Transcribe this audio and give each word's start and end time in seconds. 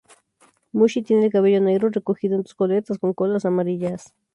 Mushi 0.73 1.03
tiene 1.03 1.25
el 1.27 1.31
cabello 1.31 1.61
negro 1.61 1.91
recogido 1.91 2.33
en 2.35 2.41
dos 2.41 2.55
coletas 2.55 2.97
con 2.97 3.13
colas 3.13 3.45
amarillas. 3.45 4.15